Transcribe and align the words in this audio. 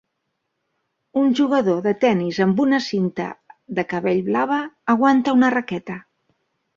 un 1.23 1.27
jugador 1.39 1.83
de 1.87 1.91
tenis 2.05 2.39
amb 2.45 2.63
una 2.65 2.79
cinta 2.85 3.27
de 3.81 3.85
cabell 3.91 4.23
blava 4.31 4.57
aguanta 4.95 5.35
una 5.41 5.51
raqueta 5.57 5.99